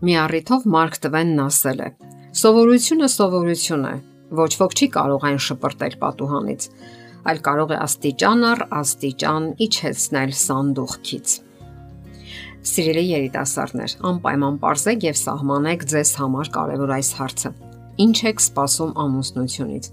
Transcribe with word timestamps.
Մի 0.00 0.14
առիթով 0.16 0.62
Մարկ 0.72 0.94
Տվենն 1.04 1.40
ասել 1.44 1.80
է. 1.84 1.86
Սովորությունը 2.40 3.08
սովորություն 3.12 3.82
է, 3.84 3.90
ոչ 4.38 4.52
ոք 4.56 4.76
չի 4.78 4.86
կարող 4.94 5.26
այն 5.28 5.36
շպրտել 5.44 5.96
պատուհանից, 6.00 6.64
այլ 7.28 7.40
կարող 7.48 7.74
է 7.76 7.80
աստիճան 7.84 8.46
առ 8.50 8.62
աստիճան 8.78 9.50
իջեցնել 9.66 10.32
սանդուղքից։ 10.40 11.34
Սիրելի 12.70 13.04
երիտասարդներ, 13.10 13.98
անպայման 14.14 14.58
ողջեք 14.64 15.06
եւ 15.10 15.20
սահմանեք 15.20 15.86
ձեզ 15.92 16.14
համար 16.24 16.52
կարևոր 16.56 16.96
այս 16.96 17.12
հարցը։ 17.20 17.54
Ինչ 18.00 18.16
եք 18.32 18.44
սպասում 18.48 18.98
ամուսնությունից։ 19.04 19.92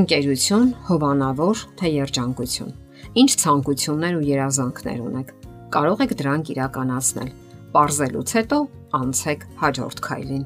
Ընկերություն, 0.00 0.68
հովանավոր, 0.88 1.64
թե 1.84 1.94
երջանկություն։ 2.00 2.76
Ինչ 3.20 3.30
ցանկություններ 3.44 4.20
ու 4.24 4.28
երազանքներ 4.32 5.08
ունեք։ 5.12 5.38
Կարող 5.74 6.04
եք 6.08 6.20
դրանք 6.24 6.54
իրականացնել 6.54 7.34
Պարզելուց 7.74 8.32
հետո 8.38 8.58
անցեք 9.00 9.40
հաջորդ 9.62 10.02
քայլին։ 10.06 10.44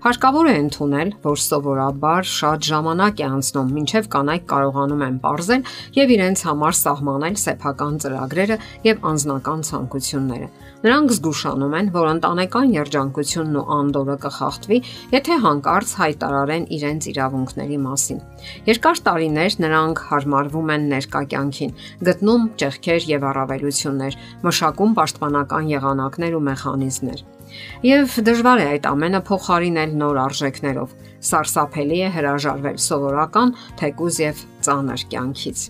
Հարկավոր 0.00 0.46
է 0.48 0.52
ընդունել, 0.56 1.08
որ 1.20 1.40
սովորաբար 1.44 2.24
շատ 2.24 2.66
ժամանակ 2.70 3.18
է 3.20 3.24
անցնում, 3.26 3.72
մինչև 3.76 4.06
կանայք 4.14 4.44
կարողանում 4.48 5.02
են 5.04 5.16
ողրել 5.24 5.64
եւ 5.96 6.12
իրենց 6.14 6.42
համար 6.48 6.76
սահմանել 6.78 7.34
սեփական 7.42 7.98
ծրագրերը 8.00 8.56
եւ 8.86 9.02
անձնական 9.10 9.64
ցանկությունները։ 9.68 10.48
Նրանք 10.80 11.12
զգուշանում 11.12 11.74
են, 11.76 11.90
որ 11.92 12.08
ընտանեկան 12.14 12.72
երջանկությունն 12.80 13.58
ու 13.60 13.64
անդորը 13.76 14.16
կխախտվի, 14.24 14.78
եթե 15.12 15.36
հանկարծ 15.44 15.92
հայտարարեն 16.00 16.64
իրենց 16.80 17.08
իրավունքների 17.12 17.78
մասին։ 17.84 18.22
Երկար 18.70 19.02
տարիներ 19.10 19.58
նրանք 19.66 20.00
հարմարվում 20.08 20.72
են 20.80 20.88
ներկա 20.94 21.22
կյանքին, 21.34 21.76
գտնում 22.08 22.48
ճեղքեր 22.64 23.10
եւ 23.12 23.28
առավելություններ, 23.34 24.18
մշակում 24.48 24.96
պաշտպանական 24.96 25.70
եղանակներ 25.76 26.40
ու 26.40 26.42
մեխանիզմներ։ 26.48 27.22
Եվ 27.86 28.18
դժվար 28.28 28.62
է 28.62 28.66
այդ 28.74 28.88
ամենը 28.90 29.20
փոխարինել 29.30 29.96
նոր 30.02 30.20
արժեքներով։ 30.26 30.94
Սարսափելի 31.30 31.98
է 32.06 32.12
հրաժարվել 32.16 32.78
սովորական, 32.86 33.54
թեկուզ 33.80 34.20
եւ 34.24 34.44
ծանր 34.66 35.04
կյանքից։ 35.12 35.66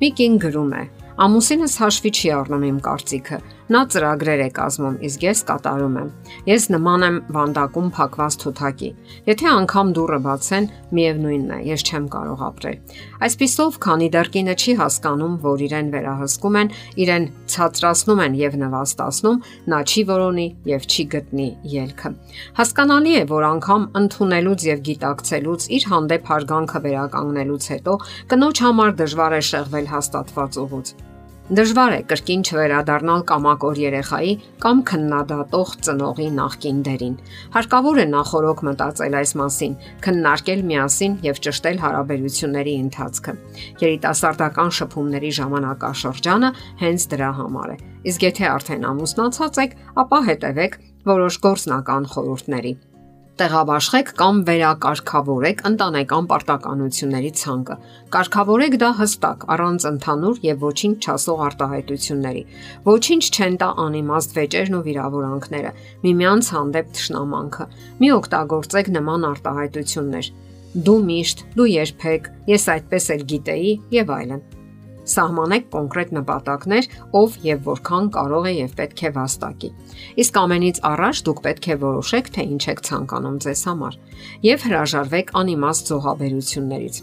Միկին 0.00 0.40
գրում 0.46 0.74
է. 0.80 0.84
Ամուսինս 1.20 1.72
հաշվի 1.82 2.10
չի 2.16 2.28
առնում 2.32 2.62
իմ 2.70 2.76
կարծիքը, 2.86 3.38
Նա 3.70 3.80
ծրագրեր 3.86 4.40
է 4.42 4.46
կազմում, 4.50 4.94
իսկ 5.06 5.24
ես 5.28 5.40
կատարում 5.46 5.96
եմ։ 6.00 6.06
Ես 6.48 6.64
նման 6.74 7.04
եմ 7.06 7.16
վանդակում 7.36 7.90
փակված 7.94 8.36
թութակի։ 8.42 8.88
Եթե 9.28 9.46
անգամ 9.50 9.92
դուռը 9.94 10.16
բացեն, 10.24 10.64
միևնույնն 10.98 11.52
է, 11.54 11.58
ես 11.68 11.84
չեմ 11.86 12.08
կարող 12.10 12.42
ապրել։ 12.48 12.96
Այսպիսով, 13.28 13.78
քանի 13.86 14.08
դեռ 14.16 14.30
կինը 14.34 14.56
չի 14.58 14.74
հասկանում, 14.80 15.36
որ 15.44 15.62
իրեն 15.70 15.92
վերահսկում 15.94 16.58
են, 16.60 16.72
իրեն 17.04 17.28
ցածրացնում 17.54 18.22
են 18.26 18.34
եւ 18.40 18.58
նվաստացնում, 18.64 19.38
նա 19.70 19.80
չի 19.86 20.02
որոնի 20.10 20.48
եւ 20.72 20.88
չի 20.90 21.06
գտնի 21.14 21.48
ելքը։ 21.78 22.12
Հասկանալի 22.58 23.14
է, 23.20 23.22
որ 23.30 23.46
անգամ 23.54 23.86
ընդունելուց 24.02 24.66
եւ 24.70 24.82
գիտակցելուց 24.90 25.68
իր 25.78 25.86
հանդեպ 25.94 26.34
հարգանքը 26.34 26.82
վերականգնելուց 26.90 27.70
հետո 27.76 27.96
կնոջ 28.34 28.64
համար 28.66 28.98
դժվար 29.04 29.38
է 29.38 29.42
շեղվել 29.52 29.90
հաստատված 29.94 30.60
ուղուց։ 30.64 30.94
Դժվար 31.50 31.92
է 31.96 32.02
կրկին 32.06 32.42
չվերադառնալ 32.46 33.22
կամակոր 33.26 33.78
երեխայի 33.82 34.34
կամ 34.62 34.82
քննադատող 34.86 35.70
ծնողի 35.82 36.26
նախկին 36.36 36.82
դերին։ 36.86 37.16
Հարկավոր 37.56 37.96
է 37.98 38.04
նախորոք 38.10 38.60
մտածել 38.68 39.16
այս 39.18 39.32
մասին, 39.40 39.74
քննարկել 40.06 40.62
միասին 40.68 41.16
եւ 41.26 41.40
ճշտել 41.46 41.80
հարաբերությունների 41.82 42.74
ընթացքը։ 42.84 43.34
Երիտասարդական 43.82 44.70
շփումների 44.78 45.32
ժամանակաշրջանը 45.40 46.52
հենց 46.84 47.08
դրա 47.16 47.32
համար 47.40 47.74
է։ 47.74 47.76
Իսկ 48.14 48.28
եթե 48.30 48.46
արդեն 48.54 48.86
ամուսնացած 48.94 49.60
եք, 49.66 49.74
ապա 50.06 50.22
հետևեք 50.30 50.78
որոշ 51.10 51.40
գործնական 51.50 52.08
խորհուրդների 52.14 52.74
տեղաբաշխեք 53.40 54.10
կամ 54.20 54.40
վերակարգավորեք 54.48 55.62
ընտանեկան 55.70 56.26
պարտականությունների 56.32 57.30
ցանկը։ 57.40 57.76
Կարգավորեք 58.16 58.76
դա 58.82 58.90
հստակ, 59.00 59.46
առանց 59.54 59.86
ընդհանուր 59.90 60.42
եւ 60.44 60.66
ոչինչ 60.66 60.96
չասող 61.00 61.42
արտահայտությունների։ 61.46 62.44
Ոչինչ 62.90 63.24
չեն 63.30 63.58
տա 63.64 63.70
անիմաստ 63.86 64.38
վեճերն 64.40 64.78
ու 64.80 64.84
վիրավորանքները, 64.90 65.74
միմյանց 66.04 66.52
հանդեպ 66.60 66.94
ճշնամանքը։ 67.00 67.68
Մի 68.04 68.14
օգտագործեք 68.20 68.94
նման 69.00 69.28
արտահայտություններ։ 69.32 70.32
Դու 70.86 71.00
միշտ, 71.10 71.44
դու 71.56 71.68
երբեք, 71.80 72.32
ես 72.54 72.72
այդպես 72.76 73.12
էլ 73.16 73.28
գիտեի 73.34 73.76
եւ 73.96 74.18
այլն 74.20 74.48
Սահմանեք 75.10 75.68
կոնկրետ 75.74 76.12
նպատակներ, 76.16 76.88
ով 77.20 77.38
եւ 77.46 77.62
որքան 77.70 78.10
կարող 78.16 78.50
է 78.50 78.52
եւ 78.56 78.74
պետք 78.80 79.00
է 79.00 79.12
վաստակի։ 79.20 79.70
Իսկ 80.24 80.40
ամենից 80.40 80.82
առաջ 80.90 81.22
դուք 81.28 81.40
պետք 81.46 81.70
է 81.70 81.78
որոշեք, 81.84 82.34
թե 82.36 82.44
ինչ 82.50 82.62
եք 82.70 82.84
ցանկանում 82.90 83.40
ձեզ 83.46 83.62
համար 83.70 83.96
եւ 84.50 84.68
հրաժարվեք 84.70 85.34
անիմաստ 85.40 85.90
զոհաբերություններից։ 85.90 87.02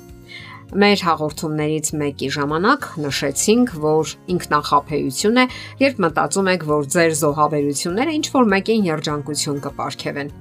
Մեր 0.67 1.01
հաղորդումներից 1.07 1.89
մեկի 1.95 2.27
ժամանակ 2.35 2.87
նշեցինք, 2.99 3.69
որ 3.83 4.09
ինքնախապեյություն 4.33 5.39
է, 5.39 5.45
երբ 5.79 6.01
մտածում 6.03 6.49
եք, 6.53 6.65
որ 6.67 6.89
ձեր 6.97 7.15
զոհաբերությունները 7.21 8.17
ինչ 8.17 8.27
որ 8.35 8.51
մեկին 8.51 8.89
երջանկություն 8.91 9.63
կպարգևեն։ 9.63 10.35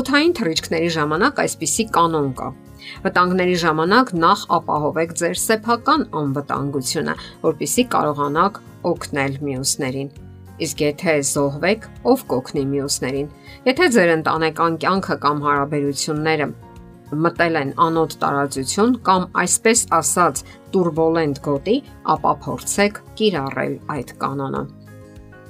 Օթային 0.00 0.34
թռիչքների 0.38 0.90
ժամանակ 0.96 1.40
այսպիսի 1.44 1.86
կանոն 1.94 2.28
կա։ 2.40 2.48
Վտանգների 3.04 3.56
ժամանակ 3.64 4.12
նախ 4.24 4.44
ապահովեք 4.58 5.14
ձեր 5.20 5.40
սեփական 5.44 6.04
անվտանգությունը, 6.20 7.14
որpիսի 7.44 7.84
կարողանաք 7.94 8.60
օգնել 8.92 9.38
մյուսներին։ 9.48 10.12
Իսկ 10.64 10.84
եթե 10.84 11.14
զոհվեք, 11.30 11.88
ով 12.12 12.20
կօգնի 12.30 12.64
մյուսներին։ 12.74 13.32
Եթե 13.70 13.88
ձեր 13.96 14.12
ընտանեկան 14.18 14.76
կյանքը 14.84 15.16
կամ 15.24 15.42
հարաբերությունները 15.48 16.46
մտել 17.24 17.58
են 17.60 17.72
անոտ 17.84 18.14
տարածություն 18.22 18.94
կամ 19.06 19.26
այսպես 19.42 19.82
ասած 19.98 20.40
турբուլենտ 20.74 21.40
գոտի, 21.44 21.76
ապա 22.14 22.32
փորձեք 22.46 23.00
կիրառել 23.18 23.76
այդ 23.96 24.14
կանոնը։ 24.22 24.62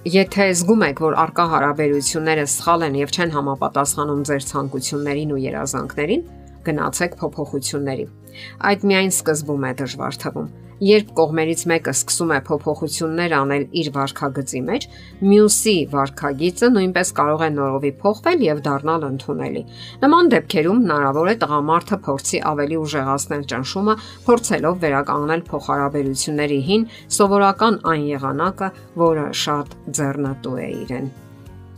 Եթե 0.04 0.50
զգում 0.52 0.82
եք, 0.84 0.98
որ 1.00 1.14
արկա 1.16 1.44
հարաբերությունները 1.48 2.42
սխալ 2.52 2.82
են 2.84 2.96
եւ 2.98 3.12
չեն 3.16 3.30
համապատասխանում 3.32 4.18
ձեր 4.28 4.42
ցանկություններին 4.50 5.30
ու 5.32 5.38
երազանքներին, 5.40 6.26
գնացեք 6.66 7.16
փոփոխությունների։ 7.22 8.04
Այդ 8.68 8.84
միայն 8.90 9.14
սկզբում 9.14 9.64
է 9.64 9.72
դժվար 9.80 10.18
թվում։ 10.24 10.50
Երբ 10.82 11.10
կողմերից 11.14 11.60
մեկը 11.70 11.92
սկսում 11.94 12.32
է 12.34 12.38
փոփոխություններ 12.48 13.34
անել 13.38 13.64
իր 13.78 13.90
վարքագծի 13.94 14.62
մեջ, 14.68 14.86
մյուսի 15.30 15.74
վարքագիծը 15.94 16.70
նույնպես 16.74 17.12
կարող 17.20 17.44
է 17.46 17.50
նորովի 17.54 17.92
փոխվել 18.02 18.44
եւ 18.48 18.62
դառնալ 18.66 19.06
ընդունելի։ 19.10 19.64
Նման 20.02 20.30
դեպքերում 20.34 20.84
հնարավոր 20.84 21.30
է 21.30 21.36
տղամարդը 21.44 22.00
փորձի 22.10 22.44
ավելի 22.52 22.80
ուժեղացնել 22.84 23.44
ճնշումը, 23.54 23.98
փորձելով 24.26 24.80
վերականգնել 24.84 25.44
փոխհարաբերությունների 25.54 26.62
հին 26.70 26.88
սովորական 27.18 27.82
այն 27.94 28.08
եղանակը, 28.14 28.72
որը 29.06 29.28
շատ 29.44 29.78
ձեռնտու 30.00 30.58
է 30.64 30.72
իրեն։ 30.84 31.14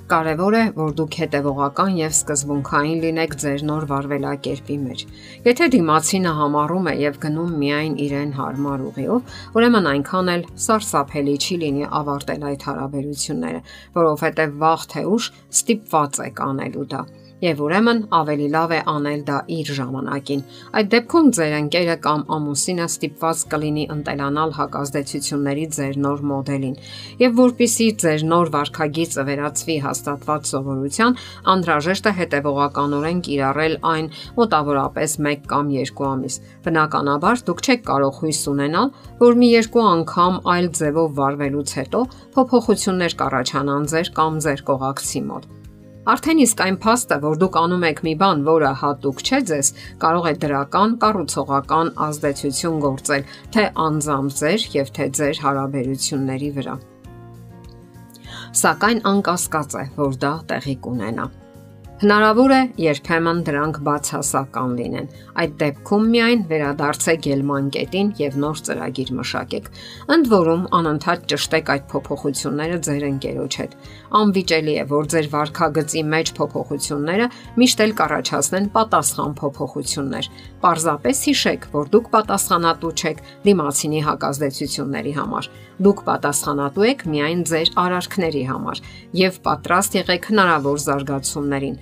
Կարևոր 0.07 0.55
է, 0.55 0.59
որ 0.77 0.91
դուք 0.99 1.17
հետևողական 1.19 1.97
եւ 1.99 2.13
սկզբունքային 2.15 3.01
լինեք 3.03 3.33
ձեր 3.43 3.65
նոր 3.67 3.87
վարվելակերպի 3.91 4.77
մեջ։ 4.83 5.03
Եթե 5.49 5.69
դիմացինը 5.75 6.35
համառում 6.41 6.87
է 6.93 6.95
եւ 7.01 7.19
գնում 7.27 7.59
միայն 7.65 7.99
իրեն 8.07 8.33
հարմար 8.39 8.87
ուղիով, 8.87 9.35
ուրեմն 9.59 9.91
այնքան 9.97 10.33
էլ 10.37 10.49
սարսափելի 10.69 11.37
չի 11.43 11.61
լինի 11.67 11.93
ավարտել 12.05 12.49
այդ 12.55 12.71
հարաբերությունները, 12.71 13.63
որովհետեւ 13.99 14.59
վաղ 14.63 14.91
թե 14.95 15.07
ուշ 15.17 15.31
ստիպված 15.59 16.27
եք 16.31 16.45
անելու 16.51 16.91
դա 16.95 17.07
եւ 17.43 17.61
ուրեմն 17.67 17.99
ավելի 18.17 18.47
լավ 18.55 18.73
է 18.73 18.79
անել 18.93 19.23
դա 19.29 19.39
իր 19.57 19.71
ժամանակին։ 19.77 20.43
Այդ 20.81 20.89
դեպքում 20.95 21.27
ձեր 21.37 21.55
ընկերը 21.57 21.97
կամ 22.07 22.23
ամուսինը 22.37 22.87
ստիպված 22.91 23.43
կլինի 23.53 23.85
ընտելանալ 23.97 24.55
հակազդեցությունների 24.57 25.67
ձեր 25.77 25.99
նոր 26.07 26.23
մոդելին։ 26.31 26.77
Եվ 27.21 27.37
որpիսի 27.41 27.89
ձեր 28.03 28.25
նոր 28.31 28.53
վարքագիծը 28.57 29.27
վերածվի 29.29 29.77
հաստատված 29.87 30.51
սովորության, 30.53 31.19
անհրաժեշտ 31.57 32.07
է 32.07 32.13
հետևողականորեն 32.21 33.21
կիրառել 33.27 33.77
այն 33.93 34.11
մոտավորապես 34.41 35.19
1 35.27 35.45
կամ 35.53 35.75
2 35.77 36.09
ամիս։ 36.13 36.41
Բնականաբար 36.67 37.45
դուք 37.51 37.63
չեք 37.67 37.85
կարող 37.91 38.21
հույս 38.23 38.41
ունենալ, 38.55 38.95
որ 39.21 39.39
մի 39.43 39.51
երկու 39.57 39.85
անգամ 39.93 40.41
այլ 40.57 40.73
ձևով 40.81 41.13
վարվելուց 41.21 41.77
հետո 41.81 42.01
փոփոխություններ 42.37 43.21
կառաջանան 43.21 43.93
ձեր 43.93 44.13
կամ 44.17 44.43
ձեր 44.47 44.67
կողակցի 44.73 45.23
մոտ։ 45.31 45.56
Արդեն 46.07 46.41
իսկ 46.45 46.61
այն 46.63 46.77
փաստը, 46.83 47.17
որ 47.25 47.39
դուք 47.43 47.57
անում 47.59 47.85
եք 47.89 48.01
մի 48.07 48.11
բան, 48.21 48.43
որը 48.47 48.69
հատուկ 48.83 49.23
չէ 49.27 49.39
ձեզ, 49.51 49.71
կարող 50.05 50.29
է 50.31 50.33
դրական 50.45 50.93
կառուցողական 51.03 51.89
ազդեցություն 52.07 52.77
գործել 52.85 53.25
թե 53.57 53.65
անձամբ 53.87 54.37
ձեր 54.41 54.67
եւ 54.77 54.93
թե 54.99 55.09
ձեր 55.19 55.41
հարաբերությունների 55.47 56.53
վրա։ 56.61 56.77
Սակայն 58.63 59.03
անկասկած 59.11 59.77
է, 59.83 59.85
որ 59.99 60.15
դա 60.23 60.33
տեղի 60.53 60.77
կունենա։ 60.87 61.27
Հնարավոր 61.97 62.53
է 62.53 62.59
երբեմն 62.77 63.39
դրանք 63.47 63.77
բացասական 63.87 64.73
լինեն։ 64.77 65.07
Այդ 65.41 65.53
դեպքում 65.63 66.03
միայն 66.13 66.43
վերադարձեք 66.51 67.29
ելման 67.31 67.71
կետին 67.73 68.11
եւ 68.19 68.37
նոր 68.43 68.61
ծրագիր 68.67 69.13
մշակեք։ 69.17 69.71
Ընդ 70.17 70.29
որում 70.35 70.67
անընդհատ 70.77 71.25
ճշտեք 71.33 71.73
այդ 71.73 71.87
փոփոխությունները 71.95 72.79
ձեր 72.85 73.07
ընկերոջ 73.09 73.57
հետ։ 73.63 73.77
Անվիճելի 74.21 74.75
է, 74.77 74.85
որ 74.93 75.09
ձեր 75.17 75.31
վարքագծի 75.33 76.03
մեջ 76.13 76.33
փոփոխությունները 76.37 77.31
միշտ 77.65 77.83
էլ 77.87 77.97
կառաջացնեն 77.97 78.69
պատասխան 78.77 79.37
փոփոխություններ։ 79.41 80.31
Պարզապես 80.67 81.25
հիշեք, 81.33 81.67
որ 81.73 81.91
դուք 81.97 82.13
պատասխանատու 82.13 82.93
չեք 82.97 83.25
դիմացինի 83.47 84.05
հակազդեցությունների 84.11 85.17
համար։ 85.17 85.51
Դուք 85.77 85.99
պատասխանատու 86.07 86.85
եք 86.89 87.03
միայն 87.13 87.41
ձեր 87.51 87.71
արարքների 87.83 88.45
համար 88.49 88.79
եւ 89.21 89.35
պատրաստ 89.45 89.97
եղեք 89.99 90.29
հնարավոր 90.31 90.79
զարգացումներին, 90.87 91.77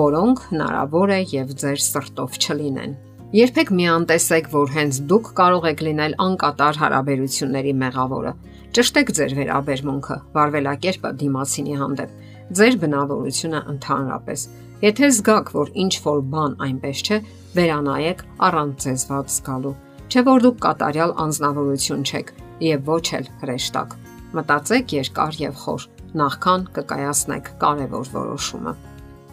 որոնք 0.00 0.42
հնարավոր 0.50 1.12
է 1.16 1.20
եւ 1.34 1.54
ձեր 1.60 1.80
սրտով 1.86 2.38
չլինեն։ 2.40 2.92
Երբեք 3.30 3.68
մի 3.78 3.84
անտեսեք, 3.94 4.48
որ 4.50 4.72
հենց 4.74 4.96
դուք 5.10 5.28
կարող 5.38 5.66
եք 5.70 5.82
լինել 5.86 6.14
անկատար 6.24 6.78
հարաբերությունների 6.80 7.74
մեղավորը։ 7.82 8.32
Ճշտեք 8.74 9.12
ձեր 9.18 9.34
վերաբերմունքը, 9.38 10.16
վարվելակերպը 10.34 11.12
դիմացինի 11.20 11.76
հանդեպ, 11.80 12.10
ձեր 12.58 12.76
բնավորությունը 12.82 13.60
ընդհանրապես։ 13.70 14.44
Եթե 14.80 15.08
զգաք, 15.14 15.52
որ 15.54 15.72
ինչ 15.84 15.94
որ 16.06 16.20
բան 16.34 16.52
այնպես 16.66 17.00
չէ, 17.06 17.18
վերանայեք 17.54 18.22
առանց 18.50 18.84
ձեզված 18.86 19.32
զգալու։ 19.36 19.74
Չէ 20.10 20.22
որ 20.26 20.44
դուք 20.46 20.60
կատարյալ 20.66 21.12
անznավորություն 21.24 22.06
չեք 22.10 22.32
եւ 22.66 22.88
ոչ 22.90 23.06
էլ 23.20 23.26
հրեշտակ։ 23.42 23.92
Մտածեք 24.40 24.94
երկար 24.96 25.38
եւ 25.40 25.60
խոր, 25.60 25.84
նախքան 26.20 26.64
կկայացնեք 26.80 27.50
կարևոր 27.62 28.10
որոշումը։ 28.14 28.74